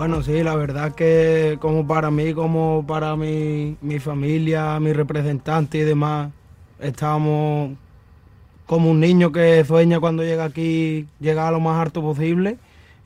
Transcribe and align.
Bueno, 0.00 0.22
sí, 0.22 0.42
la 0.42 0.56
verdad 0.56 0.94
que 0.94 1.58
como 1.60 1.86
para 1.86 2.10
mí, 2.10 2.32
como 2.32 2.86
para 2.86 3.16
mi, 3.16 3.76
mi 3.82 3.98
familia, 3.98 4.80
mi 4.80 4.94
representante 4.94 5.76
y 5.76 5.82
demás, 5.82 6.30
estábamos 6.78 7.76
como 8.64 8.90
un 8.90 8.98
niño 8.98 9.30
que 9.30 9.62
sueña 9.62 10.00
cuando 10.00 10.22
llega 10.22 10.44
aquí, 10.44 11.06
llegar 11.20 11.48
a 11.48 11.50
lo 11.50 11.60
más 11.60 11.78
alto 11.82 12.00
posible. 12.00 12.56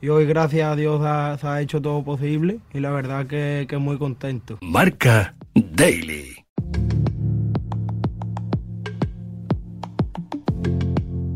Y 0.01 0.07
hoy, 0.07 0.25
gracias 0.25 0.71
a 0.71 0.77
Dios, 0.77 1.01
se 1.41 1.45
ha 1.45 1.59
hecho 1.59 1.81
todo 1.81 2.01
posible 2.01 2.59
y 2.73 2.79
la 2.79 2.91
verdad 2.91 3.27
que, 3.27 3.65
que 3.67 3.77
muy 3.77 3.97
contento. 3.97 4.59
Marca 4.61 5.35
Daily. 5.53 6.34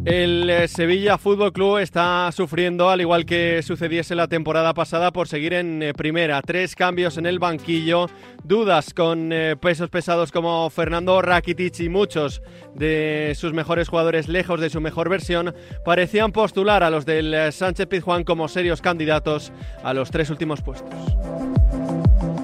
El 0.10 0.50
eh, 0.50 0.68
Sevilla 0.68 1.20
Fútbol 1.20 1.54
Club 1.54 1.78
está 1.78 2.32
sufriendo, 2.32 2.90
al 2.90 3.00
igual 3.00 3.28
que 3.28 3.62
sucediese 3.62 4.16
la 4.16 4.28
temporada 4.28 4.74
pasada, 4.74 5.12
por 5.12 5.28
seguir 5.28 5.54
en 5.54 5.84
eh, 5.84 5.94
primera. 5.94 6.42
Tres 6.42 6.76
cambios 6.76 7.20
en 7.20 7.28
el 7.28 7.38
banquillo, 7.38 8.08
dudas 8.44 8.96
con 8.96 9.32
eh, 9.32 9.56
pesos 9.56 9.92
pesados 9.92 10.32
como 10.32 10.68
Fernando 10.72 11.22
Rakitic 11.22 11.82
y 11.82 11.90
muchos 11.90 12.42
de 12.74 13.34
sus 13.36 13.54
mejores 13.54 13.88
jugadores 13.88 14.28
lejos 14.28 14.60
de 14.60 14.72
su 14.72 14.82
mejor 14.82 15.10
versión, 15.10 15.54
parecían 15.86 16.32
postular 16.32 16.82
a 16.82 16.90
los 16.90 17.06
del 17.06 17.52
Sánchez 17.52 17.86
Pizjuán 17.86 18.24
como 18.24 18.48
serios 18.48 18.82
candidatos 18.82 19.52
a 19.84 19.94
los 19.94 20.10
tres 20.10 20.32
últimos 20.32 20.64
puestos 20.64 20.90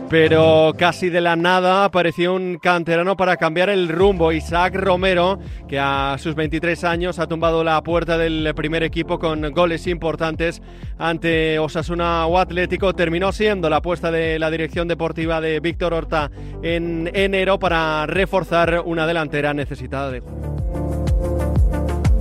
pero 0.10 0.74
casi 0.78 1.10
de 1.10 1.22
la 1.22 1.36
nada 1.36 1.86
apareció 1.86 2.34
un 2.34 2.58
canterano 2.58 3.18
para 3.18 3.38
cambiar 3.38 3.70
el 3.70 3.90
rumbo, 3.90 4.32
Isaac 4.32 4.76
Romero, 4.76 5.40
que 5.68 5.80
a 5.80 6.16
sus 6.20 6.36
23 6.36 6.84
años 6.84 7.20
ha 7.20 7.28
tumbado 7.28 7.64
la 7.64 7.82
puerta 7.82 8.18
del 8.18 8.54
primer 8.56 8.84
equipo 8.84 9.18
con 9.18 9.52
goles 9.52 9.88
importantes 9.88 10.62
ante 10.98 11.58
Osasuna 11.60 12.26
o 12.28 12.38
Atlético, 12.38 12.94
terminó 12.94 13.32
siendo 13.32 13.70
la 13.70 13.78
apuesta 13.78 14.12
de 14.12 14.38
la 14.38 14.52
dirección 14.52 14.88
deportiva 14.88 15.42
de 15.42 15.60
Víctor 15.60 15.94
Horta 15.94 16.30
en 16.62 17.10
enero 17.14 17.58
para 17.58 18.06
reforzar 18.06 18.84
una 18.86 19.08
delantera 19.08 19.54
necesitada 19.54 20.12
de 20.12 20.22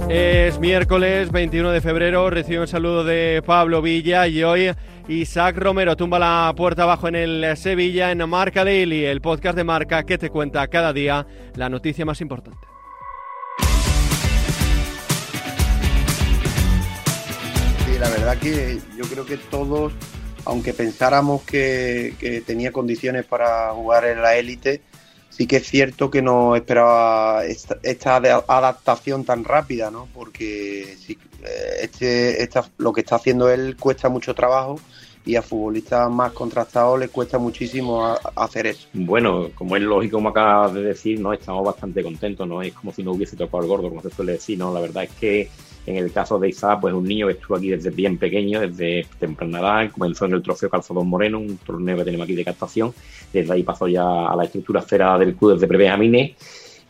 Es 0.09 0.59
miércoles 0.59 1.31
21 1.31 1.71
de 1.71 1.81
febrero, 1.81 2.31
recibo 2.31 2.63
un 2.63 2.69
saludo 2.69 3.05
de 3.05 3.43
Pablo 3.45 3.83
Villa 3.83 4.27
y 4.27 4.43
hoy 4.43 4.71
Isaac 5.07 5.59
Romero 5.59 5.97
tumba 5.99 6.19
la 6.19 6.51
puerta 6.57 6.85
abajo 6.85 7.09
en 7.09 7.15
el 7.15 7.57
Sevilla 7.59 8.11
en 8.11 8.27
Marca 8.27 8.65
Daily, 8.65 9.05
el 9.05 9.21
podcast 9.21 9.55
de 9.55 9.63
Marca 9.63 10.05
que 10.05 10.17
te 10.17 10.31
cuenta 10.31 10.67
cada 10.69 10.95
día 10.95 11.27
la 11.57 11.69
noticia 11.69 12.07
más 12.07 12.23
importante. 12.23 12.67
Sí, 17.85 17.99
la 17.99 18.09
verdad 18.09 18.39
que 18.39 18.79
yo 18.97 19.05
creo 19.05 19.27
que 19.27 19.37
todos, 19.37 19.93
aunque 20.47 20.73
pensáramos 20.73 21.43
que, 21.43 22.43
tenía 22.47 22.73
condiciones 22.73 23.27
para 23.27 23.73
jugar 23.73 24.07
en 24.07 24.23
la 24.23 24.37
élite, 24.37 24.81
sí 25.37 25.47
que 25.47 25.57
es 25.57 25.67
cierto 25.67 26.11
que 26.11 26.23
no 26.23 26.55
esperaba 26.55 27.45
esta, 27.45 28.17
adaptación 28.17 29.25
tan 29.25 29.45
rápida, 29.45 29.91
¿no? 29.91 30.09
Porque 30.15 30.97
eh, 31.09 31.17
este, 31.83 32.49
lo 32.79 32.93
que 32.93 33.01
está 33.01 33.17
haciendo 33.17 33.51
él 33.51 33.77
cuesta 33.79 34.09
mucho 34.09 34.35
trabajo 34.35 34.79
y 35.27 35.37
a 35.37 35.43
futbolistas 35.43 36.09
más 36.11 36.33
contrastados 36.33 37.01
les 37.01 37.11
cuesta 37.11 37.39
muchísimo 37.39 38.15
hacer 38.37 38.67
eso. 38.69 38.87
Bueno, 38.93 39.51
como 39.55 39.75
es 39.75 39.83
lógico, 39.83 40.19
como 40.19 40.29
acabas 40.29 40.75
de 40.75 40.83
decir, 40.83 41.19
no 41.19 41.33
estamos 41.33 41.65
bastante 41.65 42.03
contentos, 42.03 42.47
no 42.47 42.63
es 42.63 42.73
como 42.73 42.93
si 42.93 43.03
no 43.03 43.13
hubiese 43.13 43.37
tocado 43.37 43.63
el 43.63 43.69
gordo, 43.69 43.89
como 43.89 44.03
se 44.03 44.11
suele 44.11 44.33
decir, 44.33 44.59
no, 44.59 44.73
la 44.73 44.81
verdad 44.81 45.05
es 45.05 45.11
que 45.13 45.49
en 45.87 45.97
el 45.97 46.13
caso 46.13 46.39
de 46.39 46.49
Isaac, 46.49 46.79
pues 46.81 46.95
un 46.95 47.05
niño 47.05 47.27
que 47.27 47.35
estuvo 47.35 47.57
aquí 47.57 47.69
desde 47.71 47.91
bien 47.91 48.17
pequeño, 48.17 48.61
desde 48.61 49.07
temprana 49.19 49.61
edad, 49.61 49.91
comenzó 49.91 50.25
en 50.25 50.33
el 50.33 50.43
trofeo 50.43 50.71
Calzadón 50.71 51.09
Moreno, 51.09 51.39
un 51.39 51.59
torneo 51.59 51.97
que 51.99 52.05
tenemos 52.05 52.25
aquí 52.25 52.35
de 52.35 52.45
captación, 52.45 52.93
desde 53.33 53.53
ahí 53.53 53.63
pasó 53.63 53.87
ya 53.87 54.29
a 54.29 54.37
la 54.37 54.45
estructura 54.45 54.81
esfera 54.81 55.19
del 55.19 55.35
club 55.35 55.55
desde 55.55 55.67
pre-Benjamines 55.67 56.33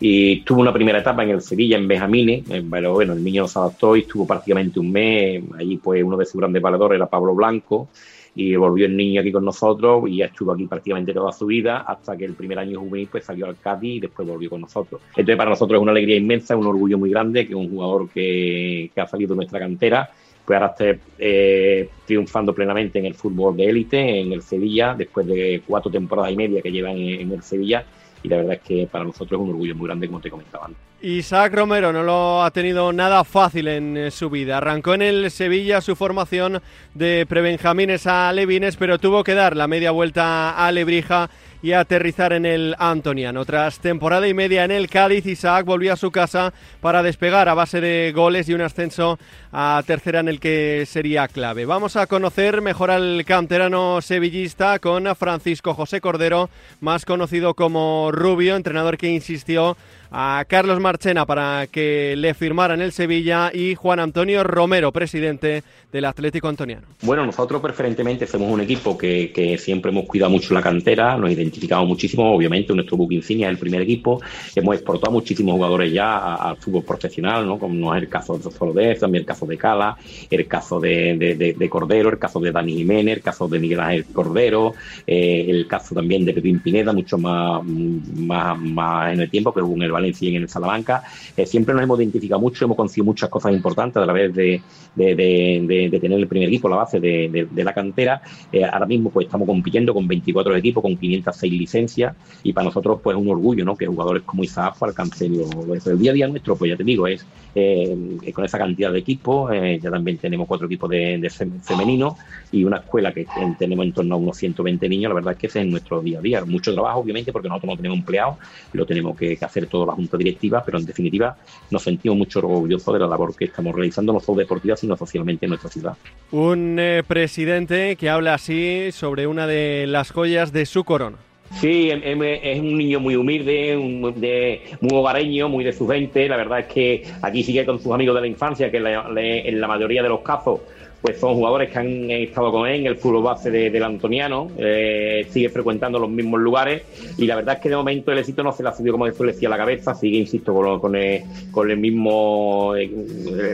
y 0.01 0.41
tuvo 0.41 0.61
una 0.61 0.73
primera 0.73 0.99
etapa 0.99 1.23
en 1.23 1.31
el 1.31 1.41
Sevilla, 1.41 1.77
en 1.77 1.89
Benjamines, 1.89 2.49
eh, 2.51 2.65
pero 2.69 2.93
bueno, 2.95 3.13
el 3.13 3.23
niño 3.23 3.49
se 3.49 3.59
adaptó 3.59 3.97
y 3.97 4.01
estuvo 4.01 4.27
prácticamente 4.27 4.81
un 4.81 4.91
mes, 4.91 5.43
allí 5.59 5.77
pues 5.77 6.03
uno 6.03 6.17
de 6.17 6.27
sus 6.27 6.41
grandes 6.41 6.61
valedores 6.63 6.97
era 6.97 7.07
Pablo 7.07 7.35
Blanco, 7.35 7.89
y 8.35 8.57
volvió 8.57 8.87
el 8.87 8.97
niño 8.97 9.21
aquí 9.21 9.31
con 9.31 9.45
nosotros 9.45 10.09
y 10.09 10.23
estuvo 10.23 10.53
aquí 10.53 10.67
prácticamente 10.67 11.13
toda 11.13 11.33
su 11.33 11.47
vida 11.47 11.85
hasta 11.87 12.17
que 12.17 12.25
el 12.25 12.35
primer 12.35 12.59
año 12.59 12.81
juvenil 12.81 13.09
pues 13.11 13.25
salió 13.25 13.47
al 13.47 13.57
Cádiz 13.59 13.97
y 13.97 14.01
después 14.01 14.27
volvió 14.27 14.51
con 14.51 14.63
nosotros. 14.63 15.01
Entonces 15.11 15.37
para 15.37 15.51
nosotros 15.51 15.79
es 15.79 15.83
una 15.83 15.93
alegría 15.93 16.17
inmensa, 16.17 16.57
un 16.57 16.67
orgullo 16.67 16.99
muy 16.99 17.11
grande 17.11 17.47
que 17.47 17.55
un 17.55 17.71
jugador 17.71 18.09
que, 18.09 18.91
que 18.95 19.01
ha 19.01 19.07
salido 19.07 19.35
de 19.35 19.37
nuestra 19.37 19.59
cantera 19.59 20.11
pues 20.45 20.61
ahora 20.61 20.73
esté 20.73 21.01
eh, 21.19 21.89
triunfando 22.05 22.55
plenamente 22.55 22.99
en 22.99 23.07
el 23.07 23.15
fútbol 23.15 23.57
de 23.57 23.65
élite, 23.65 24.21
en 24.21 24.31
el 24.33 24.43
Sevilla, 24.43 24.95
después 24.95 25.27
de 25.27 25.63
cuatro 25.67 25.91
temporadas 25.91 26.33
y 26.33 26.37
media 26.37 26.61
que 26.61 26.71
lleva 26.71 26.93
en 26.93 27.33
el 27.33 27.43
Sevilla 27.43 27.87
y 28.25 28.29
la 28.29 28.39
verdad 28.39 28.55
es 28.55 28.63
que 28.63 28.89
para 28.91 29.05
nosotros 29.05 29.39
es 29.39 29.45
un 29.45 29.51
orgullo 29.51 29.77
muy 29.77 29.87
grande, 29.87 30.07
como 30.07 30.19
te 30.19 30.31
comentaba. 30.31 30.71
Isaac 31.03 31.53
Romero 31.53 31.93
no 31.93 32.03
lo 32.03 32.43
ha 32.43 32.51
tenido 32.51 32.91
nada 32.91 33.23
fácil 33.23 33.69
en 33.69 33.97
eh, 33.99 34.11
su 34.11 34.31
vida. 34.31 34.57
Arrancó 34.57 34.95
en 34.95 35.03
el 35.03 35.31
Sevilla 35.31 35.83
su 35.83 35.95
formación 35.95 36.63
de 36.95 37.27
prebenjamines 37.29 38.07
a 38.07 38.33
Levines, 38.33 38.77
pero 38.77 38.99
tuvo 38.99 39.23
que 39.23 39.35
dar 39.35 39.55
la 39.55 39.69
media 39.69 39.91
vuelta 39.91 40.57
a 40.57 40.73
Lebrija 40.73 41.29
y 41.65 41.73
aterrizar 41.73 42.35
en 42.35 42.45
el 42.45 42.77
Antoniano. 42.79 43.47
Tras 43.47 43.79
temporada 43.79 44.29
y 44.29 44.35
media 44.35 44.67
en 44.67 44.71
el 44.71 44.91
Cádiz, 44.91 45.25
Isaac 45.25 45.65
volvió 45.65 45.95
a 45.95 45.97
su 45.97 46.11
casa 46.11 46.53
para 46.83 47.03
despegar 47.03 47.49
a 47.49 47.55
base 47.55 47.81
de 47.81 48.13
goles 48.15 48.51
y 48.51 48.53
un 48.53 48.61
ascenso 48.61 49.19
a 49.51 49.83
tercera 49.87 50.21
en 50.21 50.29
el 50.29 50.41
que 50.41 50.85
sería 50.87 51.27
clave. 51.27 51.65
Vamos 51.65 51.97
a 51.97 52.07
conocer 52.07 52.61
mejor 52.61 52.91
al 52.91 53.25
canterano 53.25 54.03
sevillista 54.03 54.79
con 54.79 55.17
Francisco 55.17 55.73
José 55.73 56.03
Cordero, 56.03 56.51
más 56.83 57.07
conocido 57.07 57.55
como 57.55 58.11
Rubio, 58.13 58.57
entrenador 58.57 58.99
que 58.99 59.09
insistió 59.09 59.75
a 60.17 60.45
Carlos 60.47 60.79
Marchena 60.79 61.27
para 61.27 61.67
que 61.67 62.15
le 62.17 62.35
firmara 62.35 62.75
en 62.75 62.83
el 62.83 62.93
Sevilla 62.93 63.51
y 63.53 63.75
Juan 63.75 63.99
Antonio 63.99 64.45
Romero, 64.45 64.93
presidente 64.93 65.65
del 65.91 66.05
Atlético 66.05 66.47
Antoniano. 66.47 66.87
Bueno, 67.03 67.27
nosotros 67.27 67.61
preferentemente 67.61 68.27
somos 68.27 68.49
un 68.49 68.61
equipo 68.61 68.97
que, 68.97 69.33
que 69.33 69.59
siempre 69.59 69.91
hemos 69.91 70.07
cuidado 70.07 70.31
mucho 70.31 70.55
la 70.55 70.63
cantera, 70.63 71.17
nos 71.17 71.31
identificamos 71.31 71.54
muchísimo, 71.87 72.35
obviamente 72.35 72.75
nuestro 72.75 72.97
buque 72.97 73.15
insignia 73.15 73.49
es 73.49 73.53
el 73.53 73.59
primer 73.59 73.83
equipo, 73.83 74.21
hemos 74.55 74.75
exportado 74.75 75.13
muchísimos 75.13 75.55
jugadores 75.55 75.93
ya 75.93 76.35
al 76.35 76.57
fútbol 76.57 76.85
profesional, 76.85 77.47
¿no? 77.47 77.59
como 77.59 77.75
no 77.75 77.95
es 77.95 78.03
el 78.03 78.09
caso 78.09 78.39
de 78.39 78.51
Solodez, 78.51 79.01
también 79.01 79.23
el 79.23 79.27
caso 79.27 79.47
de 79.47 79.57
Cala, 79.57 79.97
el 80.31 80.47
caso 80.47 80.81
de, 80.81 81.55
de, 81.59 81.69
Cordero, 81.69 82.11
el 82.11 82.19
caso 82.19 82.41
de 82.41 82.53
Dani 82.53 82.75
Jiménez, 82.75 83.17
el 83.17 83.23
caso 83.23 83.49
de 83.49 83.59
Miguel 83.59 83.81
Ángel 83.81 84.05
Cordero, 84.07 84.75
eh, 85.07 85.47
el 85.49 85.67
caso 85.67 85.95
también 85.95 86.25
de 86.25 86.33
Pepín 86.33 86.61
Pineda, 86.61 86.93
mucho 86.93 87.19
más, 87.19 87.65
más, 87.65 88.59
más 88.59 89.13
en 89.13 89.21
el 89.21 89.31
tiempo 89.31 89.53
que 89.53 89.63
hubo 89.63 89.75
en 89.75 89.83
el 89.83 89.93
Valencia 89.93 90.29
y 90.29 90.37
en 90.37 90.43
el 90.43 90.49
Salamanca. 90.49 91.03
Eh, 91.37 91.47
siempre 91.47 91.75
nos 91.75 91.83
hemos 91.83 91.99
identificado 91.99 92.41
mucho, 92.41 92.65
hemos 92.65 92.77
conseguido 92.77 93.07
muchas 93.07 93.29
cosas 93.29 93.53
importantes 93.53 93.97
a 93.97 94.05
través 94.05 94.35
de, 94.35 94.61
de, 94.95 95.99
tener 96.01 96.19
el 96.19 96.29
primer 96.29 96.49
equipo, 96.49 96.69
la 96.69 96.77
base 96.77 97.01
de, 97.01 97.49
la 97.55 97.73
cantera. 97.73 98.21
Eh, 98.53 98.65
ahora 98.65 98.87
mismo 98.87 99.11
pues 99.11 99.27
estamos 99.27 99.47
compitiendo 99.47 99.95
con 99.95 100.07
24 100.07 100.57
equipos, 100.57 100.83
con 100.83 100.97
506 101.45 101.53
licencias 101.53 102.17
y 102.43 102.53
para 102.53 102.67
nosotros 102.67 103.01
pues 103.03 103.17
es 103.17 103.23
un 103.23 103.29
orgullo 103.29 103.65
¿no? 103.65 103.77
que 103.77 103.87
jugadores 103.87 104.23
como 104.23 104.45
Isaac 104.45 104.77
alcancen 104.81 105.39
lo, 105.39 105.75
El 105.75 105.99
día 105.99 106.11
a 106.11 106.15
día 106.15 106.29
nuestro, 106.29 106.57
pues 106.57 106.71
ya 106.71 106.77
te 106.77 106.85
digo, 106.85 107.07
es 107.07 107.25
eh, 107.55 107.97
con 108.33 108.45
esa 108.45 108.59
cantidad 108.59 108.93
de 108.93 108.99
equipos, 108.99 109.51
ya 109.81 109.91
también 109.91 110.19
tenemos 110.19 110.47
cuatro 110.49 110.67
equipos 110.67 110.91
de, 110.91 111.31
femenino 111.63 112.17
y 112.53 112.65
una 112.65 112.79
escuela 112.79 113.13
que 113.13 113.27
tenemos 113.59 113.87
en 113.87 113.93
torno 113.93 114.15
a 114.15 114.19
unos 114.19 114.37
120 114.37 114.89
niños, 114.89 115.11
la 115.11 115.15
verdad 115.15 115.33
es 115.33 115.39
que 115.39 115.47
ese 115.47 115.61
es 115.61 115.67
nuestro 115.67 116.01
día 116.01 116.19
a 116.19 116.23
día. 116.23 116.45
Mucho 116.45 116.73
trabajo, 116.73 117.01
obviamente, 117.01 117.33
porque 117.33 117.49
nosotros 117.49 117.73
no 117.73 117.77
tenemos 117.77 117.99
empleados, 117.99 118.37
lo 118.73 118.87
tenemos 118.87 119.17
que, 119.17 119.39
hacer 119.41 119.67
toda 119.67 119.87
la 119.87 119.93
junta 119.93 120.17
directiva, 120.17 120.63
pero 120.65 120.79
en 120.79 120.87
definitiva 120.87 121.37
nos 121.71 121.83
sentimos 121.83 122.17
mucho 122.17 122.39
orgullosos 122.39 122.95
de 122.95 123.01
la 123.01 123.07
labor 123.07 123.35
que 123.37 123.47
estamos 123.47 123.75
realizando, 123.75 124.13
no 124.13 124.21
solo 124.21 124.39
deportiva, 124.39 124.77
sino 124.77 124.97
socialmente 124.97 125.47
en 125.47 125.51
nuestra 125.51 125.71
ciudad. 125.71 125.97
Un 126.31 126.79
eh, 126.79 127.03
presidente 127.07 127.97
que 127.97 128.11
habla 128.11 128.35
así 128.35 128.91
sobre 128.93 129.27
una 129.27 129.47
de 129.47 129.87
las 129.87 130.11
joyas 130.11 130.53
de 130.53 130.67
su 130.67 130.85
corona. 130.85 131.19
Sí, 131.61 131.91
em, 131.91 132.03
em, 132.05 132.23
es 132.23 132.61
un 132.61 132.77
niño 132.77 133.01
muy 133.01 133.17
humilde, 133.17 133.77
muy 133.77 134.93
hogareño, 134.93 135.49
muy 135.49 135.65
de 135.65 135.73
su 135.73 135.87
gente. 135.87 136.29
La 136.29 136.37
verdad 136.37 136.61
es 136.61 136.67
que 136.67 137.05
aquí 137.23 137.43
sigue 137.43 137.65
con 137.65 137.81
sus 137.81 137.93
amigos 137.93 138.15
de 138.17 138.21
la 138.23 138.27
infancia, 138.27 138.71
que 138.71 138.79
en 138.79 139.61
la 139.61 139.69
mayoría 139.69 140.03
de 140.03 140.09
los 140.09 140.21
casos 140.21 140.61
pues 141.05 141.21
son 141.21 141.35
jugadores 141.35 141.71
que 141.71 141.79
han 141.79 142.11
estado 142.11 142.51
con 142.51 142.67
él 142.67 142.81
en 142.81 142.87
el 142.87 142.97
fútbol 142.97 143.25
base 143.25 143.51
del 143.51 143.83
Antoniano, 143.83 144.49
eh, 144.57 145.27
sigue 145.29 145.51
frecuentando 145.51 145.99
los 145.99 146.09
mismos 146.09 146.41
lugares. 146.41 146.83
Y 147.19 147.27
la 147.27 147.37
verdad 147.37 147.57
es 147.57 147.61
que 147.61 147.69
de 147.69 147.77
momento 147.77 148.11
el 148.11 148.17
éxito 148.17 148.43
no 148.43 148.53
se 148.53 148.63
le 148.63 148.71
ha 148.71 148.73
subido 148.75 148.95
como 148.95 149.05
después 149.05 149.27
le 149.27 149.35
decía 149.35 149.49
a 149.49 149.51
la 149.51 149.59
cabeza, 149.59 149.95
sigue, 149.95 150.17
insisto, 150.17 150.55
con, 150.81 150.97
el, 150.97 151.77
mismo, 151.77 152.75
eh, 152.75 152.91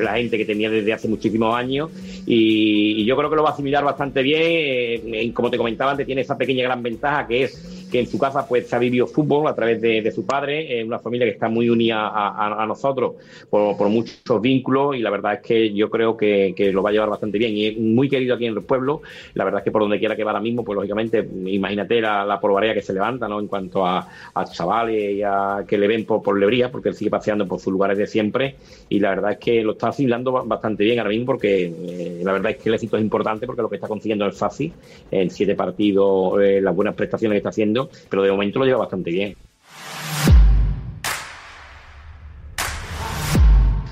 la 0.00 0.12
gente 0.12 0.38
que 0.38 0.44
tenía 0.44 0.70
desde 0.70 0.92
hace 0.92 1.08
muchísimos 1.08 1.52
años. 1.52 1.90
Y, 2.24 3.04
yo 3.04 3.16
creo 3.16 3.28
que 3.28 3.34
lo 3.34 3.42
va 3.42 3.50
a 3.50 3.52
asimilar 3.54 3.82
bastante 3.82 4.22
bien, 4.22 5.12
eh, 5.12 5.32
como 5.34 5.50
te 5.50 5.56
comentaba 5.56 5.90
antes, 5.90 6.06
tiene 6.06 6.20
esa 6.20 6.38
pequeña 6.38 6.62
gran 6.62 6.80
ventaja 6.84 7.26
que 7.26 7.42
es 7.42 7.79
que 7.90 8.00
en 8.00 8.06
su 8.06 8.18
casa 8.18 8.46
pues 8.46 8.72
ha 8.72 8.78
vivido 8.78 9.06
fútbol 9.06 9.46
a 9.46 9.54
través 9.54 9.80
de, 9.80 10.10
su 10.12 10.24
padre, 10.24 10.84
una 10.84 10.98
familia 10.98 11.26
que 11.26 11.32
está 11.32 11.48
muy 11.48 11.68
unida 11.68 12.10
a, 12.12 12.66
nosotros 12.66 13.14
por, 13.48 13.88
muchos 13.88 14.40
vínculos 14.40 14.96
y 14.96 15.00
la 15.00 15.10
verdad 15.10 15.34
es 15.34 15.40
que 15.40 15.72
yo 15.72 15.90
creo 15.90 16.16
que, 16.16 16.54
lo 16.72 16.82
va 16.82 16.90
a 16.90 16.92
llevar 16.92 17.10
bastante 17.10 17.38
bien. 17.38 17.56
Y 17.56 17.66
es 17.66 17.78
muy 17.78 18.08
querido 18.08 18.34
aquí 18.34 18.46
en 18.46 18.54
el 18.54 18.62
pueblo, 18.62 19.02
la 19.34 19.44
verdad 19.44 19.60
es 19.60 19.64
que 19.64 19.70
por 19.70 19.82
donde 19.82 19.98
quiera 19.98 20.16
que 20.16 20.24
va 20.24 20.30
ahora 20.30 20.42
mismo, 20.42 20.64
pues 20.64 20.76
lógicamente 20.76 21.26
imagínate 21.46 22.00
la, 22.00 22.24
la 22.24 22.40
que 22.74 22.82
se 22.82 22.92
levanta, 22.92 23.28
¿no? 23.28 23.40
En 23.40 23.46
cuanto 23.46 23.86
a, 23.86 24.06
chavales 24.52 25.16
y 25.16 25.22
a 25.22 25.64
que 25.66 25.78
le 25.78 25.86
ven 25.86 26.04
por, 26.04 26.22
por 26.22 26.38
Lebría, 26.38 26.70
porque 26.70 26.88
él 26.88 26.94
sigue 26.94 27.10
paseando 27.10 27.46
por 27.46 27.60
sus 27.60 27.72
lugares 27.72 27.98
de 27.98 28.06
siempre. 28.06 28.56
Y 28.88 28.98
la 29.00 29.10
verdad 29.10 29.32
es 29.32 29.38
que 29.38 29.62
lo 29.62 29.72
está 29.72 29.88
asimilando 29.88 30.32
bastante 30.32 30.84
bien 30.84 30.98
ahora 30.98 31.10
mismo 31.10 31.26
porque 31.26 31.66
eh, 31.66 32.20
la 32.22 32.32
verdad 32.32 32.52
es 32.52 32.58
que 32.58 32.68
el 32.68 32.74
éxito 32.74 32.96
es 32.96 33.02
importante 33.02 33.46
porque 33.46 33.62
lo 33.62 33.68
que 33.68 33.76
está 33.76 33.88
consiguiendo 33.88 34.26
es 34.26 34.36
fácil 34.36 34.72
en 35.10 35.30
siete 35.30 35.54
partidos, 35.54 36.40
eh, 36.42 36.60
las 36.60 36.74
buenas 36.74 36.94
prestaciones 36.94 37.34
que 37.34 37.38
está 37.38 37.50
haciendo, 37.50 37.79
pero 38.08 38.22
de 38.22 38.30
momento 38.30 38.58
lo 38.58 38.64
lleva 38.64 38.78
bastante 38.80 39.10
bien. 39.10 39.36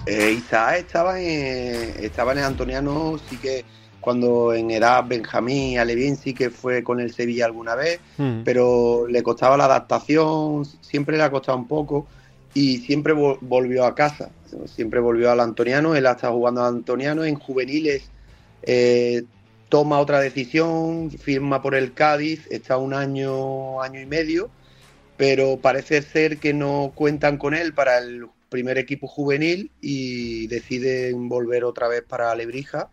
Eh, 0.07 0.33
Isaac 0.33 0.79
estaba 0.79 1.21
en, 1.21 2.03
estaba 2.03 2.33
en 2.33 2.39
el 2.39 2.45
Antoniano, 2.45 3.19
sí 3.29 3.37
que 3.37 3.65
cuando 4.01 4.55
en 4.55 4.71
edad 4.71 5.05
Benjamín 5.07 5.79
Alevín 5.79 6.17
sí 6.17 6.33
que 6.33 6.49
fue 6.49 6.83
con 6.83 6.99
el 6.99 7.13
Sevilla 7.13 7.45
alguna 7.45 7.75
vez, 7.75 8.01
hmm. 8.17 8.41
pero 8.43 9.07
le 9.07 9.23
costaba 9.23 9.59
la 9.59 9.67
adaptación, 9.67 10.65
siempre 10.81 11.19
le 11.19 11.25
ha 11.25 11.31
costado 11.31 11.59
un 11.59 11.69
poco 11.69 12.07
y 12.55 12.79
siempre 12.79 13.13
volvió 13.13 13.85
a 13.85 13.95
casa, 13.95 14.31
siempre 14.65 15.01
volvió 15.01 15.31
al 15.31 15.41
Antoniano, 15.41 15.95
él 15.95 16.07
ha 16.07 16.13
estado 16.13 16.33
jugando 16.35 16.63
al 16.63 16.77
Antoniano 16.77 17.25
en 17.25 17.35
juveniles. 17.35 18.11
Eh, 18.63 19.25
toma 19.69 20.01
otra 20.01 20.21
decisión, 20.21 21.11
firma 21.11 21.63
por 21.63 21.75
el 21.75 21.93
Cádiz, 21.93 22.47
está 22.51 22.79
un 22.79 22.95
año, 22.95 23.83
año 23.83 24.01
y 24.01 24.07
medio, 24.07 24.51
pero 25.17 25.59
parece 25.59 26.03
ser 26.03 26.39
que 26.39 26.55
no 26.55 26.93
cuentan 26.95 27.39
con 27.39 27.55
él 27.55 27.75
para 27.75 27.99
el 27.99 28.27
primer 28.49 28.79
equipo 28.79 29.07
juvenil 29.07 29.71
y 29.81 30.47
deciden 30.47 31.29
volver 31.29 31.65
otra 31.65 31.89
vez 31.89 32.03
para 32.03 32.31
Alebrija. 32.31 32.89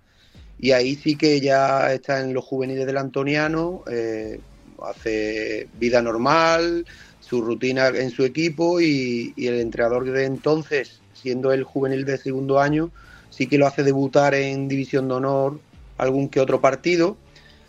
Y 0.60 0.72
ahí 0.72 0.95
sí 0.95 1.16
que 1.16 1.39
ya 1.39 1.94
está 1.94 2.22
en 2.22 2.33
los 2.33 2.44
juveniles 2.44 2.86
del 2.86 2.98
Antoniano, 2.98 3.83
eh, 3.89 4.39
hace 4.83 5.68
vida 5.80 6.01
normal, 6.01 6.86
su 7.19 7.42
rutina 7.42 7.88
en 7.88 8.10
su 8.12 8.24
equipo 8.24 8.81
y, 8.81 9.33
y 9.36 9.48
el 9.48 9.60
entrenador 9.60 10.10
de 10.10 10.25
entonces, 10.25 11.01
siendo 11.13 11.51
el 11.51 11.63
juvenil 11.63 12.06
de 12.06 12.18
segundo 12.18 12.60
año, 12.60 12.92
sí 13.30 13.48
que 13.48 13.57
lo 13.57 13.68
hace 13.68 13.83
debutar 13.83 14.33
en 14.33 14.68
División 14.68 15.07
de 15.07 15.13
Honor 15.16 15.60
algún 15.97 16.30
que 16.30 16.39
otro 16.39 16.62
partido, 16.62 17.18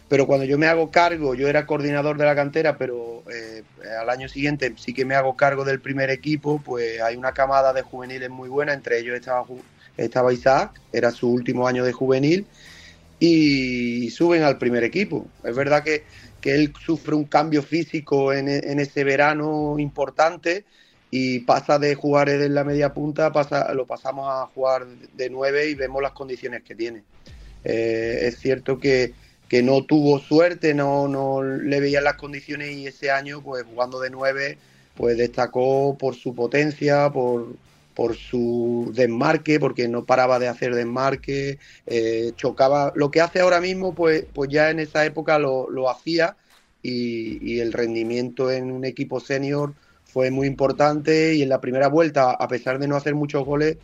pero 0.08 0.26
cuando 0.26 0.44
yo 0.44 0.56
me 0.56 0.66
hago 0.66 0.90
cargo, 0.90 1.34
yo 1.34 1.48
era 1.48 1.66
coordinador 1.66 2.16
de 2.16 2.24
la 2.24 2.34
cantera, 2.36 2.78
pero 2.78 3.24
eh, 3.32 3.62
al 4.00 4.08
año 4.08 4.28
siguiente 4.28 4.72
sí 4.76 4.94
que 4.94 5.04
me 5.04 5.16
hago 5.16 5.36
cargo 5.36 5.64
del 5.64 5.80
primer 5.80 6.10
equipo, 6.10 6.60
pues 6.64 7.00
hay 7.00 7.16
una 7.16 7.32
camada 7.32 7.72
de 7.72 7.82
juveniles 7.82 8.30
muy 8.30 8.48
buena, 8.48 8.72
entre 8.72 9.00
ellos 9.00 9.16
estaba, 9.16 9.44
estaba 9.96 10.32
Isaac, 10.32 10.80
era 10.92 11.10
su 11.10 11.28
último 11.28 11.66
año 11.66 11.84
de 11.84 11.92
juvenil, 11.92 12.46
y 13.18 14.10
suben 14.10 14.42
al 14.42 14.58
primer 14.58 14.84
equipo. 14.84 15.26
Es 15.42 15.56
verdad 15.56 15.82
que, 15.82 16.04
que 16.40 16.54
él 16.54 16.72
sufre 16.84 17.14
un 17.14 17.24
cambio 17.24 17.62
físico 17.62 18.32
en, 18.32 18.48
en, 18.48 18.78
ese 18.78 19.02
verano 19.02 19.76
importante 19.78 20.64
y 21.10 21.40
pasa 21.40 21.78
de 21.78 21.94
jugar 21.94 22.28
en 22.28 22.54
la 22.54 22.62
media 22.62 22.92
punta, 22.92 23.32
pasa, 23.32 23.72
lo 23.74 23.86
pasamos 23.86 24.28
a 24.30 24.46
jugar 24.46 24.86
de 24.86 25.30
nueve 25.30 25.68
y 25.68 25.74
vemos 25.74 26.02
las 26.02 26.12
condiciones 26.12 26.62
que 26.62 26.74
tiene. 26.74 27.02
Eh, 27.68 28.28
es 28.28 28.38
cierto 28.38 28.78
que, 28.78 29.12
no 29.64 29.84
tuvo 29.84 30.20
suerte, 30.20 30.72
no, 30.72 31.08
no 31.08 31.42
le 31.42 31.80
veían 31.80 32.04
las 32.04 32.14
condiciones 32.14 32.70
y 32.76 32.86
ese 32.86 33.10
año, 33.10 33.42
pues 33.42 33.64
jugando 33.64 33.98
de 34.00 34.10
nueve, 34.10 34.58
pues 34.96 35.18
destacó 35.18 35.96
por 35.98 36.14
su 36.14 36.32
potencia, 36.34 37.10
por, 37.10 37.56
por 37.94 38.14
su 38.16 38.92
desmarque, 38.94 39.58
porque 39.58 39.88
no 39.88 40.04
paraba 40.04 40.38
de 40.38 40.46
hacer 40.46 40.74
desmarque, 40.76 41.58
eh, 41.86 42.32
chocaba. 42.36 42.92
Lo 42.94 43.10
que 43.10 43.20
hace 43.20 43.40
ahora 43.40 43.60
mismo, 43.60 43.94
pues, 43.94 44.26
pues 44.32 44.48
ya 44.48 44.70
en 44.70 44.78
esa 44.78 45.04
época 45.04 45.38
lo, 45.38 45.68
lo 45.68 45.90
hacía 45.90 46.36
y, 46.82 47.38
y, 47.42 47.60
el 47.60 47.72
rendimiento 47.72 48.52
en 48.52 48.70
un 48.70 48.84
equipo 48.84 49.18
senior 49.18 49.74
fue 50.04 50.30
muy 50.30 50.46
importante 50.46 51.34
y 51.34 51.42
en 51.42 51.48
la 51.48 51.60
primera 51.60 51.88
vuelta, 51.88 52.30
a 52.30 52.48
pesar 52.48 52.78
de 52.78 52.86
no 52.86 52.94
hacer 52.96 53.16
muchos 53.16 53.44
goles, 53.44 53.76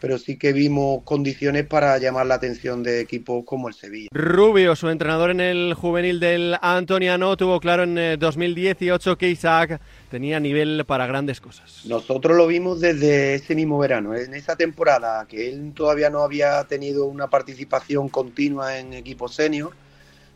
pero 0.00 0.18
sí 0.18 0.36
que 0.36 0.52
vimos 0.52 1.02
condiciones 1.04 1.66
para 1.66 1.98
llamar 1.98 2.26
la 2.26 2.34
atención 2.34 2.82
de 2.82 3.00
equipos 3.00 3.44
como 3.44 3.68
el 3.68 3.74
Sevilla. 3.74 4.08
Rubio, 4.12 4.76
su 4.76 4.88
entrenador 4.88 5.30
en 5.30 5.40
el 5.40 5.74
juvenil 5.74 6.20
del 6.20 6.56
Antoniano, 6.60 7.36
tuvo 7.36 7.60
claro 7.60 7.82
en 7.82 8.18
2018 8.18 9.12
eh, 9.12 9.16
que 9.16 9.30
Isaac 9.30 9.80
tenía 10.10 10.40
nivel 10.40 10.84
para 10.86 11.06
grandes 11.06 11.40
cosas. 11.40 11.84
Nosotros 11.86 12.36
lo 12.36 12.46
vimos 12.46 12.80
desde 12.80 13.34
ese 13.34 13.54
mismo 13.54 13.78
verano, 13.78 14.14
en 14.14 14.34
esa 14.34 14.56
temporada 14.56 15.26
que 15.26 15.48
él 15.48 15.72
todavía 15.74 16.10
no 16.10 16.22
había 16.22 16.62
tenido 16.64 17.06
una 17.06 17.28
participación 17.28 18.08
continua 18.08 18.78
en 18.78 18.92
equipos 18.92 19.34
senior. 19.34 19.72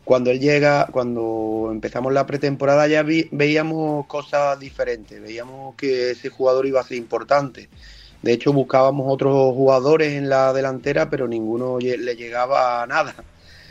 Cuando 0.03 0.31
él 0.31 0.41
llega, 0.41 0.87
cuando 0.91 1.69
empezamos 1.71 2.11
la 2.11 2.25
pretemporada 2.25 2.87
ya 2.87 3.05
veíamos 3.31 4.05
cosas 4.07 4.59
diferentes, 4.59 5.21
veíamos 5.21 5.75
que 5.75 6.11
ese 6.11 6.27
jugador 6.27 6.65
iba 6.65 6.81
a 6.81 6.83
ser 6.83 6.97
importante 6.97 7.69
de 8.23 8.31
hecho, 8.31 8.53
buscábamos 8.53 9.05
otros 9.09 9.53
jugadores 9.53 10.13
en 10.13 10.29
la 10.29 10.53
delantera, 10.53 11.09
pero 11.09 11.27
ninguno 11.27 11.77
le 11.79 12.15
llegaba 12.15 12.81
a 12.81 12.87
nada. 12.87 13.13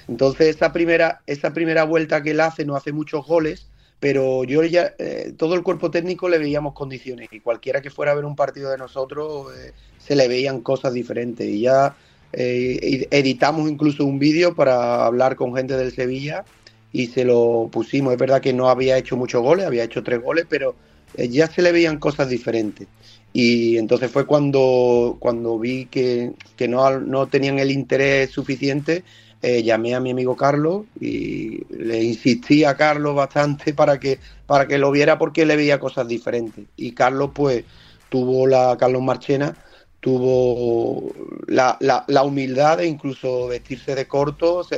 Entonces, 0.09 0.55
esa 0.55 0.75
primera, 0.75 1.23
primera 1.55 1.85
vuelta 1.85 2.23
que 2.23 2.33
él 2.33 2.41
hace, 2.41 2.67
no 2.67 2.77
hace 2.77 2.93
muchos 2.93 3.27
goles, 3.27 3.67
pero 3.99 4.45
yo 4.45 4.63
ya, 4.65 4.93
eh, 4.99 5.33
todo 5.39 5.55
el 5.55 5.63
cuerpo 5.63 5.91
técnico 5.91 6.29
le 6.29 6.37
veíamos 6.37 6.75
condiciones 6.75 7.29
y 7.33 7.41
cualquiera 7.41 7.81
que 7.81 7.89
fuera 7.89 8.13
a 8.13 8.15
ver 8.15 8.27
un 8.27 8.37
partido 8.37 8.71
de 8.71 8.77
nosotros 8.77 9.47
eh, 9.57 9.73
se 9.97 10.17
le 10.17 10.29
veían 10.29 10.61
cosas 10.61 10.93
diferentes. 10.93 11.49
Y 11.49 11.63
ya 11.63 11.97
eh, 12.35 13.07
editamos 13.11 13.71
incluso 13.71 14.05
un 14.05 14.19
vídeo 14.19 14.55
para 14.55 15.07
hablar 15.07 15.35
con 15.35 15.57
gente 15.57 15.79
del 15.79 15.93
Sevilla 15.93 16.45
y 16.93 17.07
se 17.07 17.25
lo 17.25 17.71
pusimos. 17.73 18.13
Es 18.13 18.19
verdad 18.19 18.43
que 18.43 18.53
no 18.53 18.69
había 18.69 18.99
hecho 18.99 19.17
muchos 19.17 19.41
goles, 19.41 19.65
había 19.65 19.85
hecho 19.85 20.03
tres 20.03 20.21
goles, 20.21 20.45
pero 20.47 20.75
ya 21.17 21.47
se 21.47 21.63
le 21.63 21.73
veían 21.73 21.99
cosas 21.99 22.29
diferentes. 22.29 22.87
Y 23.33 23.79
entonces 23.79 24.11
fue 24.11 24.27
cuando, 24.27 25.17
cuando 25.19 25.59
vi 25.59 25.87
que, 25.87 26.35
no, 26.69 27.01
no, 27.01 27.27
tenían 27.29 27.59
el 27.59 27.71
interés 27.71 28.31
suficiente, 28.31 29.05
eh, 29.41 29.63
llamé 29.63 29.95
a 29.95 30.01
mi 30.01 30.11
amigo 30.11 30.37
Carlos 30.37 30.85
y 31.01 31.65
le 31.75 32.03
insistí 32.03 32.65
a 32.65 32.77
Carlos 32.77 33.15
bastante 33.15 33.75
para 33.75 33.99
que, 33.99 34.19
para 34.47 34.67
que 34.67 34.79
lo 34.79 34.91
viera 34.91 35.19
porque 35.19 35.47
le 35.47 35.57
veía 35.57 35.81
cosas 35.81 36.07
diferentes. 36.07 36.67
Y 36.77 36.93
Carlos, 36.93 37.31
pues, 37.35 37.65
tuvo 38.09 38.47
la, 38.47 38.77
Carlos 38.79 39.03
Marchena, 39.03 39.57
tuvo 40.01 41.13
la, 41.47 41.79
la, 41.81 42.23
humildad 42.25 42.79
de 42.79 42.87
incluso 42.87 43.47
vestirse 43.47 43.95
de 43.95 44.07
cortos, 44.07 44.69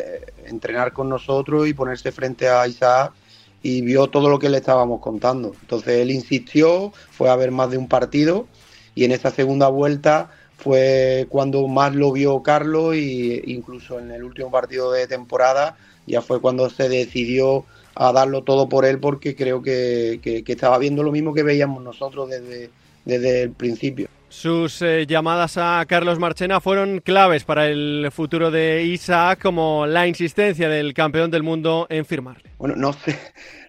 entrenar 0.45 0.93
con 0.93 1.09
nosotros 1.09 1.67
y 1.67 1.73
ponerse 1.73 2.13
frente 2.13 2.49
a 2.49 2.69
Isaac 2.69 3.13
y 3.65 3.81
vio 3.81 4.09
todo 4.09 4.29
lo 4.29 4.39
que 4.39 4.51
le 4.51 4.59
estábamos 4.59 5.01
contando. 5.01 5.55
Entonces 5.63 6.01
él 6.01 6.11
insistió, 6.11 6.93
fue 7.11 7.31
a 7.31 7.37
ver 7.37 7.51
más 7.51 7.71
de 7.71 7.79
un 7.79 7.89
partido 7.89 8.47
y 8.95 9.05
en 9.05 9.11
esa 9.11 9.31
segunda 9.31 9.69
vuelta 9.69 10.31
fue 10.59 11.27
cuando 11.31 11.67
más 11.67 11.95
lo 11.95 12.13
vio 12.13 12.43
Carlos 12.43 12.95
e 12.95 13.43
incluso 13.47 13.99
en 13.99 14.11
el 14.11 14.23
último 14.23 14.51
partido 14.51 14.93
de 14.93 15.07
temporada 15.07 15.77
ya 16.07 16.21
fue 16.21 16.43
cuando 16.43 16.69
se 16.69 16.91
decidió 16.91 17.65
a 17.95 18.13
darlo 18.13 18.45
todo 18.45 18.69
por 18.69 18.85
él 18.85 19.01
porque 19.01 19.35
creo 19.35 19.63
que, 19.63 20.21
estaba 20.47 20.77
viendo 20.77 21.03
lo 21.03 21.11
mismo 21.11 21.33
que 21.33 21.43
veíamos 21.43 21.83
nosotros 21.83 22.29
desde, 22.29 22.71
desde 23.07 23.45
el 23.45 23.51
principio. 23.53 24.09
Sus 24.29 24.83
eh, 24.83 25.07
llamadas 25.07 25.57
a 25.57 25.85
Carlos 25.87 26.19
Marchena 26.19 26.61
fueron 26.61 27.01
claves 27.01 27.45
para 27.45 27.69
el 27.69 28.09
futuro 28.11 28.51
de 28.51 28.85
Isaac, 28.85 29.41
como 29.41 29.87
la 29.87 30.07
insistencia 30.07 30.69
del 30.69 30.93
campeón 30.93 31.31
del 31.31 31.43
mundo 31.43 31.87
en 31.89 32.05
firmarle. 32.05 32.51
Bueno, 32.59 32.75
no 32.77 32.93
sé, 32.93 33.19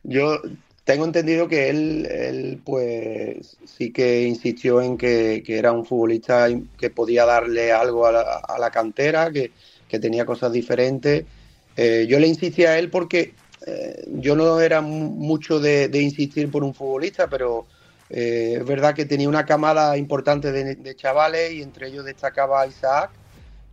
yo 0.03 0.41
tengo 0.83 1.05
entendido 1.05 1.47
que 1.47 1.69
él, 1.69 2.07
él 2.07 2.61
pues 2.63 3.57
sí 3.65 3.91
que 3.91 4.23
insistió 4.23 4.81
en 4.81 4.97
que, 4.97 5.43
era 5.47 5.71
un 5.71 5.85
futbolista 5.85 6.47
que 6.77 6.89
podía 6.89 7.25
darle 7.25 7.71
algo 7.71 8.07
a 8.07 8.57
la, 8.59 8.71
cantera, 8.71 9.31
que, 9.31 9.51
tenía 9.99 10.25
cosas 10.25 10.51
diferentes. 10.51 11.23
Eh, 11.77 12.05
yo 12.09 12.19
le 12.19 12.27
insistí 12.27 12.65
a 12.65 12.77
él 12.77 12.89
porque 12.89 13.33
eh, 13.65 14.03
yo 14.07 14.35
no 14.35 14.59
era 14.59 14.81
mucho 14.81 15.61
de 15.61 16.01
insistir 16.01 16.51
por 16.51 16.65
un 16.65 16.73
futbolista, 16.73 17.27
pero 17.27 17.65
eh, 18.09 18.57
es 18.59 18.65
verdad 18.65 18.93
que 18.93 19.05
tenía 19.05 19.29
una 19.29 19.45
camada 19.45 19.97
importante 19.97 20.51
de, 20.51 20.95
chavales 20.95 21.53
y 21.53 21.61
entre 21.61 21.87
ellos 21.87 22.05
destacaba 22.05 22.67
Isaac 22.67 23.11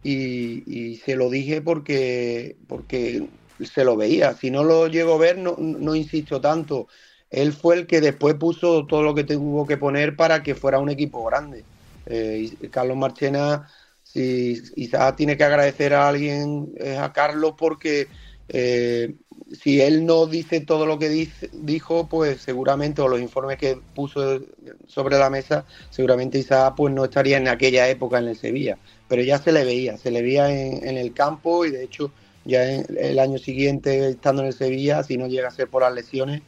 y, 0.03 0.97
se 1.05 1.17
lo 1.17 1.31
dije 1.31 1.61
porque, 1.63 2.57
porque 2.67 3.29
se 3.61 3.85
lo 3.85 3.97
veía. 3.97 4.35
Si 4.35 4.51
no 4.51 4.65
lo 4.65 4.89
llego 4.89 5.15
a 5.15 5.19
ver, 5.19 5.39
no, 5.39 5.57
no 5.59 5.95
insisto 5.95 6.41
tanto. 6.41 6.89
Él 7.31 7.53
fue 7.53 7.77
el 7.77 7.87
que 7.87 8.01
después 8.01 8.35
puso 8.35 8.87
todo 8.87 9.03
lo 9.03 9.15
que 9.15 9.25
tuvo 9.25 9.67
que 9.67 9.77
poner 9.77 10.17
para 10.17 10.43
que 10.43 10.55
fuera 10.55 10.79
un 10.79 10.91
equipo 10.91 11.25
grande. 11.25 11.65
Eh, 12.07 12.51
Carlos 12.71 12.97
Marchena, 12.97 13.69
si 14.03 14.61
Isaac 14.77 15.17
tiene 15.17 15.37
que 15.37 15.45
agradecer 15.45 15.95
a 15.95 16.09
alguien, 16.09 16.73
es 16.77 16.99
a 16.99 17.13
Carlos 17.13 17.55
porque 17.57 18.09
Eh, 18.55 19.15
si 19.53 19.81
él 19.81 20.07
no 20.07 20.27
dice 20.27 20.61
todo 20.61 20.87
lo 20.87 20.99
que 20.99 21.09
dice, 21.09 21.51
dijo, 21.53 22.09
pues 22.09 22.41
seguramente, 22.41 23.03
o 23.03 23.09
los 23.09 23.21
informes 23.21 23.59
que 23.59 23.79
puso 23.95 24.41
sobre 24.87 25.19
la 25.19 25.31
mesa, 25.31 25.65
seguramente 25.91 26.39
Isaac 26.39 26.75
pues 26.77 26.95
no 26.95 27.05
estaría 27.05 27.37
en 27.37 27.49
aquella 27.49 27.89
época 27.89 28.19
en 28.19 28.29
el 28.29 28.37
Sevilla. 28.37 28.79
Pero 29.09 29.23
ya 29.23 29.39
se 29.39 29.53
le 29.53 29.65
veía, 29.65 29.97
se 29.99 30.11
le 30.11 30.23
veía 30.23 30.51
en, 30.51 30.97
el 30.97 31.13
campo 31.13 31.65
y 31.67 31.71
de 31.71 31.85
hecho 31.85 32.13
ya 32.45 32.65
el 32.65 33.19
año 33.19 33.39
siguiente 33.39 34.09
estando 34.09 34.43
en 34.43 34.49
el 34.49 34.55
Sevilla, 34.55 35.03
si 35.03 35.17
no 35.17 35.27
llega 35.27 35.49
a 35.49 35.53
ser 35.53 35.69
por 35.69 35.83
las 35.83 35.95
lesiones, 35.95 36.43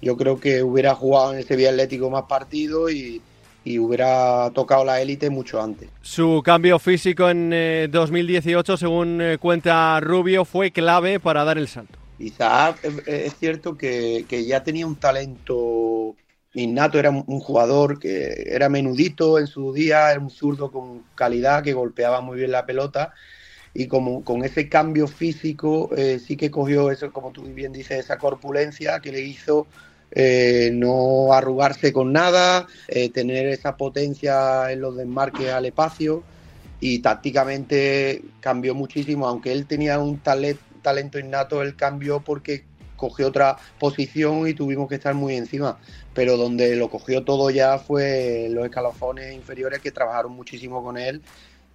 yo 0.00 0.16
creo 0.16 0.38
que 0.38 0.62
hubiera 0.62 0.94
jugado 0.94 1.32
en 1.32 1.38
el 1.38 1.44
Sevilla 1.44 1.70
Atlético 1.70 2.10
más 2.10 2.24
partidos 2.24 2.92
y, 2.92 3.20
hubiera 3.78 4.50
tocado 4.50 4.84
la 4.84 5.00
élite 5.00 5.30
mucho 5.30 5.58
antes. 5.60 5.88
Su 6.02 6.42
cambio 6.44 6.78
físico 6.78 7.30
en 7.30 7.48
2018, 7.90 8.74
eh, 8.74 8.76
según 8.76 9.22
eh, 9.22 9.38
cuenta 9.38 9.98
Rubio, 10.00 10.44
fue 10.44 10.70
clave 10.70 11.18
para 11.18 11.44
dar 11.44 11.56
el 11.56 11.66
salto. 11.66 12.03
Isaac 12.18 12.80
es 13.06 13.34
cierto 13.38 13.76
que, 13.76 14.26
ya 14.46 14.62
tenía 14.62 14.86
un 14.86 14.96
talento 14.96 16.16
innato, 16.54 16.98
era 16.98 17.10
un 17.10 17.40
jugador 17.40 17.98
que 17.98 18.44
era 18.46 18.68
menudito 18.68 19.38
en 19.38 19.46
su 19.46 19.72
día, 19.72 20.10
era 20.10 20.20
un 20.20 20.30
zurdo 20.30 20.70
con 20.70 21.02
calidad 21.14 21.62
que 21.62 21.72
golpeaba 21.72 22.20
muy 22.20 22.38
bien 22.38 22.52
la 22.52 22.66
pelota 22.66 23.12
y 23.74 23.88
como 23.88 24.22
con 24.22 24.44
ese 24.44 24.68
cambio 24.68 25.08
físico 25.08 25.90
eh, 25.96 26.20
sí 26.24 26.36
que 26.36 26.50
cogió 26.50 26.92
eso, 26.92 27.12
como 27.12 27.32
tú 27.32 27.42
bien 27.42 27.72
dices, 27.72 27.98
esa 27.98 28.18
corpulencia 28.18 29.00
que 29.00 29.10
le 29.10 29.20
hizo 29.20 29.66
eh, 30.12 30.70
no 30.72 31.32
arrugarse 31.32 31.92
con 31.92 32.12
nada, 32.12 32.68
eh, 32.86 33.10
tener 33.10 33.48
esa 33.48 33.76
potencia 33.76 34.70
en 34.70 34.80
los 34.80 34.96
desmarques 34.96 35.50
al 35.50 35.66
espacio 35.66 36.22
y 36.78 37.00
tácticamente 37.00 38.22
cambió 38.40 38.76
muchísimo, 38.76 39.26
aunque 39.26 39.50
él 39.50 39.66
tenía 39.66 39.98
un 39.98 40.20
talento 40.20 40.62
talento 40.84 41.18
innato, 41.18 41.62
él 41.62 41.74
cambió 41.74 42.20
porque 42.20 42.64
cogió 42.96 43.26
otra 43.26 43.56
posición 43.80 44.46
y 44.46 44.54
tuvimos 44.54 44.88
que 44.88 44.94
estar 44.94 45.14
muy 45.14 45.34
encima. 45.34 45.78
Pero 46.14 46.36
donde 46.36 46.76
lo 46.76 46.88
cogió 46.88 47.24
todo 47.24 47.50
ya 47.50 47.78
fue 47.78 48.48
los 48.50 48.64
escalafones 48.64 49.34
inferiores 49.34 49.80
que 49.80 49.90
trabajaron 49.90 50.32
muchísimo 50.32 50.84
con 50.84 50.96
él 50.96 51.20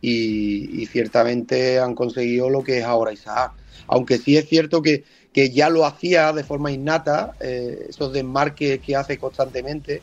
y, 0.01 0.85
ciertamente 0.85 1.79
han 1.79 1.93
conseguido 1.93 2.49
lo 2.49 2.63
que 2.63 2.79
es 2.79 2.85
ahora 2.85 3.11
Isaac. 3.11 3.51
Aunque 3.87 4.17
sí 4.17 4.37
es 4.37 4.47
cierto 4.47 4.81
que, 4.81 5.03
que 5.33 5.49
ya 5.49 5.69
lo 5.69 5.85
hacía 5.85 6.31
de 6.31 6.43
forma 6.43 6.71
innata, 6.71 7.33
eh, 7.41 7.87
esos 7.89 8.13
desmarques 8.13 8.79
que 8.79 8.95
hace 8.95 9.17
constantemente, 9.17 10.01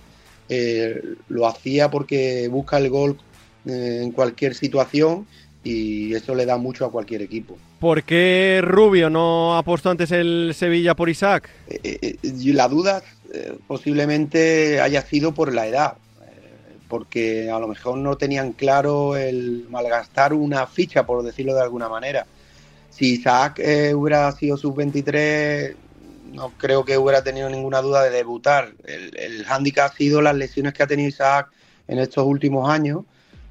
eh, 0.49 1.03
lo 1.29 1.47
hacía 1.47 1.91
porque 1.91 2.47
busca 2.49 2.79
el 2.79 2.91
gol 2.91 3.19
eh, 3.65 4.01
en 4.03 4.13
cualquier 4.13 4.55
situación 4.55 5.27
y 5.65 6.15
eso 6.15 6.35
le 6.35 6.47
da 6.47 6.57
mucho 6.57 6.85
a 6.85 6.93
cualquier 6.93 7.23
equipo. 7.23 7.57
¿Por 7.78 8.04
qué 8.04 8.61
Rubio 8.62 9.11
no 9.11 9.56
apostó 9.56 9.90
antes 9.90 10.11
el 10.11 10.52
Sevilla 10.54 10.95
por 10.95 11.11
Isaac? 11.11 11.50
Eh, 11.68 11.99
eh, 12.00 12.16
la 12.54 12.68
duda 12.68 13.02
eh, 13.33 13.59
posiblemente 13.66 14.80
haya 14.80 15.02
sido 15.02 15.35
por 15.35 15.52
la 15.52 15.66
edad, 15.66 15.95
porque 16.88 17.50
a 17.50 17.59
lo 17.59 17.68
mejor 17.68 17.99
no 17.99 18.16
tenían 18.16 18.52
claro 18.52 19.16
el 19.16 19.66
malgastar 19.68 20.33
una 20.33 20.66
ficha, 20.66 21.04
por 21.04 21.23
decirlo 21.23 21.54
de 21.54 21.62
alguna 21.62 21.88
manera. 21.88 22.26
Si 22.90 23.14
Isaac 23.14 23.61
hubiera 23.95 24.33
sido 24.33 24.56
sub-23, 24.56 25.75
no 26.33 26.52
creo 26.56 26.83
que 26.85 26.97
hubiera 26.97 27.23
tenido 27.23 27.50
ninguna 27.50 27.83
duda 27.83 28.04
de 28.04 28.11
debutar. 28.11 28.73
El, 28.85 29.14
el 29.18 29.45
hándicap 29.45 29.92
ha 29.92 29.95
sido 29.95 30.23
las 30.23 30.35
lesiones 30.35 30.73
que 30.73 30.83
ha 30.83 30.87
tenido 30.87 31.11
Isaac 31.11 31.50
en 31.88 31.99
estos 31.99 32.25
últimos 32.25 32.71
años 32.71 33.04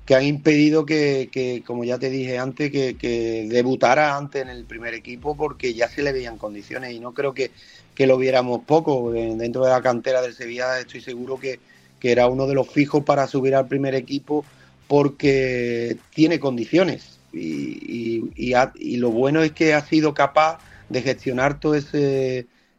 que 0.05 0.13
han 0.13 0.23
impedido 0.23 0.85
que, 0.85 1.63
como 1.65 1.83
ya 1.83 1.97
te 1.97 2.09
dije 2.09 2.37
antes, 2.37 2.71
que, 2.71 3.47
debutara 3.49 4.15
antes 4.15 4.43
en 4.43 4.49
el 4.49 4.63
primer 4.65 4.93
equipo 4.93 5.35
porque 5.35 5.73
ya 5.73 5.89
se 5.89 6.03
le 6.03 6.13
veían 6.13 6.37
condiciones 6.37 6.93
y 6.93 6.99
no 6.99 7.13
creo 7.13 7.33
que, 7.33 7.51
lo 7.97 8.17
viéramos 8.17 8.61
poco. 8.65 9.11
Dentro 9.11 9.65
de 9.65 9.71
la 9.71 9.81
cantera 9.81 10.21
del 10.21 10.33
Sevilla 10.33 10.79
estoy 10.79 11.01
seguro 11.01 11.39
que, 11.39 11.59
era 12.01 12.27
uno 12.27 12.45
de 12.45 12.53
los 12.53 12.69
fijos 12.69 13.03
para 13.03 13.25
subir 13.25 13.55
al 13.55 13.67
primer 13.67 13.95
equipo 13.95 14.45
porque 14.87 15.97
tiene 16.13 16.39
condiciones 16.39 17.17
y, 17.33 18.29
y, 18.35 18.97
lo 18.97 19.09
bueno 19.09 19.41
es 19.41 19.53
que 19.53 19.73
ha 19.73 19.83
sido 19.83 20.13
capaz 20.13 20.59
de 20.87 21.01
gestionar 21.01 21.59
todos 21.59 21.87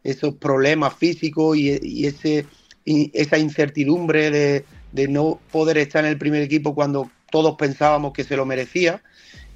esos 0.04 0.34
problemas 0.36 0.94
físicos 0.94 1.56
y, 1.56 2.06
ese, 2.06 2.46
esa 2.84 3.36
incertidumbre 3.36 4.30
de, 4.30 4.64
de 4.92 5.08
no 5.08 5.40
poder 5.50 5.78
estar 5.78 6.04
en 6.04 6.12
el 6.12 6.18
primer 6.18 6.42
equipo 6.42 6.76
cuando 6.76 7.10
todos 7.30 7.56
pensábamos 7.56 8.12
que 8.12 8.24
se 8.24 8.36
lo 8.36 8.46
merecía 8.46 9.02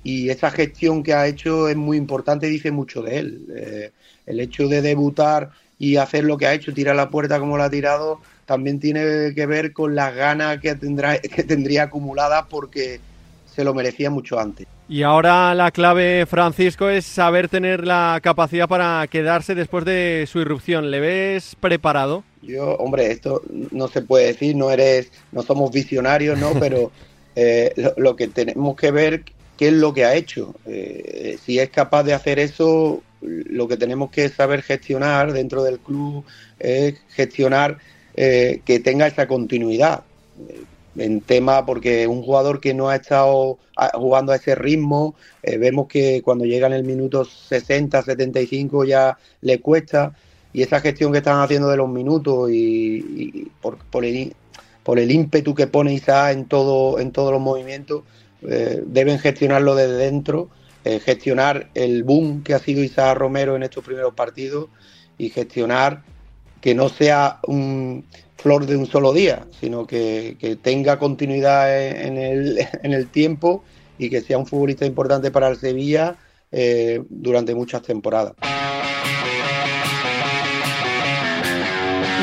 y 0.03 0.31
esa 0.31 0.51
gestión 0.51 1.03
que 1.03 1.15
ha 1.15 1.27
hecho 1.27 1.69
es 1.69 1.77
muy 1.77 1.97
importante, 1.97 2.47
dice 2.47 2.71
mucho 2.71 3.03
de 3.03 3.19
él. 3.19 3.47
Eh, 3.55 3.91
el 4.27 4.41
hecho 4.41 4.69
de 4.69 4.81
debutar 4.81 5.51
y 5.79 5.97
hacer 5.97 6.25
lo 6.25 6.37
que 6.39 6.47
ha 6.47 6.55
hecho, 6.55 6.73
tirar 6.73 6.97
la 6.97 7.11
puerta 7.11 7.39
como 7.39 7.59
la 7.59 7.65
ha 7.65 7.71
tirado, 7.71 8.21
también 8.47 8.81
tiene 8.81 9.35
que 9.35 9.47
ver 9.47 9.73
con 9.73 9.95
las 9.95 10.15
ganas 10.15 10.59
que, 10.61 10.75
tendrá, 10.75 11.19
que 11.19 11.43
tendría 11.43 11.85
acumuladas 11.85 12.47
porque 12.49 13.01
se 13.47 13.65
lo 13.65 13.75
merecía 13.75 14.11
mucho 14.11 14.39
antes. 14.39 14.67
Y 14.89 15.03
ahora 15.03 15.55
la 15.55 15.71
clave, 15.71 16.27
Francisco, 16.27 16.89
es 16.89 17.05
saber 17.05 17.49
tener 17.49 17.87
la 17.87 18.19
capacidad 18.23 18.69
para 18.69 19.07
quedarse 19.09 19.55
después 19.55 19.85
de 19.85 20.27
su 20.29 20.41
irrupción. 20.41 20.91
¿Le 20.91 20.99
ves 20.99 21.57
preparado? 21.61 22.25
Yo, 22.43 22.75
hombre, 22.77 23.13
esto 23.13 23.43
no 23.71 23.87
se 23.87 24.03
puede 24.03 24.27
decir, 24.27 24.57
no 24.57 24.71
eres, 24.71 25.13
no 25.31 25.43
somos 25.43 25.71
visionarios, 25.71 26.39
¿no? 26.39 26.53
Pero 26.61 26.91
eh, 27.37 27.93
lo, 27.97 28.17
que 28.17 28.29
tenemos 28.29 28.77
que 28.77 28.91
ver 28.91 29.25
qué 29.57 29.69
es 29.69 29.75
lo 29.75 29.93
que 29.93 30.05
ha 30.05 30.15
hecho. 30.15 30.55
Eh, 30.67 31.39
si 31.45 31.59
es 31.59 31.71
capaz 31.71 32.03
de 32.05 32.15
hacer 32.15 32.39
eso, 32.39 33.03
lo 33.21 33.69
que 33.69 33.77
tenemos 33.77 34.11
que 34.11 34.29
saber 34.29 34.63
gestionar 34.63 35.33
dentro 35.33 35.63
del 35.63 35.79
club 35.79 36.25
es 36.59 36.95
gestionar 37.11 37.79
eh, 38.15 38.63
que 38.65 38.81
tenga 38.81 39.07
esa 39.07 39.27
continuidad 39.27 40.03
en 40.97 41.21
tema 41.21 41.65
porque 41.65 42.07
un 42.07 42.23
jugador 42.23 42.61
que 42.61 42.75
no 42.75 42.89
ha 42.89 42.97
estado 42.97 43.59
jugando 43.95 44.33
a 44.33 44.37
ese 44.37 44.55
ritmo, 44.55 45.15
vemos 45.43 45.87
que 45.87 46.21
cuando 46.23 46.45
llega 46.45 46.67
en 46.67 46.73
el 46.73 46.85
minuto 46.85 47.25
60, 47.25 48.03
75 48.03 48.85
ya 48.85 49.17
le 49.41 49.61
cuesta 49.61 50.15
y 50.53 50.63
esa 50.63 50.81
gestión 50.81 51.13
que 51.13 51.19
están 51.19 51.41
haciendo 51.41 51.69
de 51.69 51.77
los 51.77 51.89
minutos 51.89 52.51
y, 52.51 53.49
por, 53.61 53.79
por, 53.79 54.05
el, 54.05 54.35
por 54.83 54.99
el 54.99 55.11
ímpetu 55.11 55.55
que 55.55 55.67
pone 55.67 55.93
Isaac 55.93 56.33
en, 56.33 56.47
todo, 56.47 56.99
en 56.99 57.13
todos 57.13 57.33
los 57.33 57.41
movimientos, 57.41 58.03
eh, 58.49 58.83
deben 58.87 59.19
gestionarlo 59.19 59.75
desde 59.75 59.97
dentro, 59.97 60.49
eh, 60.85 61.01
gestionar 61.01 61.69
el 61.75 62.05
boom 62.05 62.43
que 62.43 62.55
ha 62.55 62.59
sido 62.59 62.83
Isaac 62.83 63.19
Romero 63.19 63.57
en 63.57 63.63
estos 63.63 63.85
primeros 63.85 64.15
partidos 64.15 64.69
y 65.19 65.29
gestionar 65.29 66.03
que 66.61 66.75
no 66.75 66.89
sea 66.89 67.41
un 67.47 68.05
flor 68.37 68.67
de 68.67 68.77
un 68.77 68.87
solo 68.87 69.13
día, 69.13 69.47
sino 69.61 69.87
que, 69.87 70.59
tenga 70.63 70.99
continuidad 70.99 71.79
en 71.79 72.17
el, 72.17 72.59
en 72.83 72.93
el, 72.93 73.09
tiempo 73.09 73.63
y 73.99 74.09
que 74.09 74.23
sea 74.23 74.39
un 74.39 74.47
futbolista 74.47 74.87
importante 74.87 75.31
para 75.31 75.49
el 75.49 75.57
Sevilla 75.57 76.17
eh, 76.51 77.03
durante 77.09 77.55
muchas 77.55 77.83
temporadas. 77.83 78.35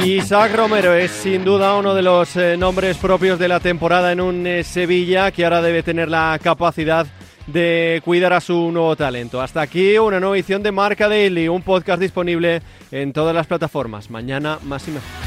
Isaac 0.04 0.56
Romero 0.56 0.94
es 0.94 1.12
sin 1.12 1.44
duda 1.44 1.76
uno 1.76 1.94
de 1.94 2.02
los 2.02 2.36
eh, 2.36 2.56
nombres 2.58 2.98
propios 2.98 3.40
de 3.40 3.48
la 3.48 3.60
temporada 3.60 4.12
en 4.12 4.22
un 4.22 4.46
eh, 4.46 4.64
Sevilla 4.64 5.32
que 5.32 5.44
ahora 5.44 5.62
debe 5.62 5.84
tener 5.84 6.10
la 6.10 6.40
capacidad 6.42 7.08
de 7.48 8.02
cuidar 8.06 8.34
a 8.34 8.42
su 8.42 8.72
nuevo 8.72 8.96
talento. 8.96 9.42
Hasta 9.42 9.62
aquí 9.62 9.98
una 9.98 10.20
nueva 10.20 10.36
edición 10.36 10.64
de 10.64 10.72
Marca 10.72 11.08
Daily, 11.10 11.48
un 11.48 11.62
podcast 11.62 12.02
disponible 12.02 12.62
en 12.92 13.12
todas 13.14 13.34
las 13.34 13.48
plataformas. 13.48 14.10
Mañana 14.10 14.60
más 14.64 14.88
y 14.88 14.92
mejor. 14.92 15.27